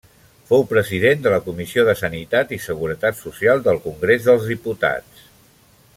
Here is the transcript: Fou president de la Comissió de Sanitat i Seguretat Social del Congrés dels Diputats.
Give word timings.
Fou 0.51 0.63
president 0.69 1.19
de 1.25 1.33
la 1.33 1.39
Comissió 1.49 1.83
de 1.89 1.95
Sanitat 1.99 2.55
i 2.57 2.59
Seguretat 2.65 3.21
Social 3.21 3.61
del 3.69 3.81
Congrés 3.87 4.27
dels 4.31 4.51
Diputats. 4.55 5.25